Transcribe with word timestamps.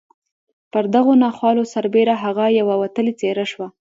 پر 0.71 0.83
دغو 0.95 1.13
ناخوالو 1.23 1.63
سربېره 1.73 2.15
هغه 2.23 2.45
یوه 2.59 2.75
وتلې 2.81 3.13
څېره 3.19 3.45
شوه 3.51 3.67